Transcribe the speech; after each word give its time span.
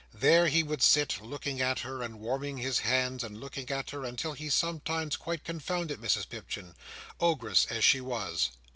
There 0.15 0.47
he 0.47 0.63
would 0.63 0.81
sit, 0.81 1.21
looking 1.21 1.61
at 1.61 1.81
her, 1.81 2.01
and 2.01 2.19
warming 2.19 2.57
his 2.57 2.79
hands, 2.79 3.23
and 3.23 3.39
looking 3.39 3.69
at 3.69 3.91
her, 3.91 4.03
until 4.03 4.33
he 4.33 4.49
sometimes 4.49 5.15
quite 5.15 5.43
confounded 5.43 6.01
Mrs 6.01 6.27
Pipchin, 6.27 6.73
Ogress 7.19 7.67
as 7.69 7.83
she 7.83 8.01
was. 8.01 8.49